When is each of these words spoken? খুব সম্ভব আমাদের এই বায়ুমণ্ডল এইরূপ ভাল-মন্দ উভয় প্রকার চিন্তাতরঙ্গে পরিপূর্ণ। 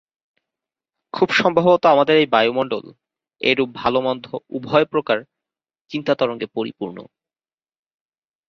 খুব 1.13 1.29
সম্ভব 1.33 1.65
আমাদের 1.85 2.15
এই 2.17 2.27
বায়ুমণ্ডল 2.27 2.85
এইরূপ 3.41 3.69
ভাল-মন্দ 3.75 4.25
উভয় 4.49 4.85
প্রকার 4.85 5.17
চিন্তাতরঙ্গে 5.91 6.47
পরিপূর্ণ। 6.55 6.97